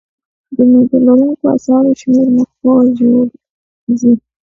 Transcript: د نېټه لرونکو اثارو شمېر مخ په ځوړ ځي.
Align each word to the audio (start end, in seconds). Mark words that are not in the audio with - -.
د 0.55 0.57
نېټه 0.71 0.97
لرونکو 1.05 1.45
اثارو 1.55 1.91
شمېر 2.01 2.27
مخ 2.37 2.49
په 2.61 2.71
ځوړ 2.97 3.25
ځي. 3.99 4.13